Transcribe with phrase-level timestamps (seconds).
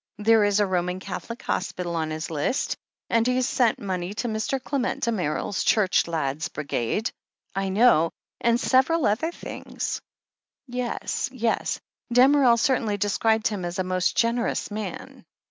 [0.17, 2.75] There is a Roman Cath olic hospital on his list,
[3.11, 4.59] and he has sent money to Mr.
[4.59, 7.11] Clement Damerel's Church Lads' Brigade,
[7.53, 8.09] I know,
[8.39, 10.01] and several other things."
[10.65, 11.79] "Yes— ^yes.
[12.11, 15.23] Damerel certainly described him as a most generous man."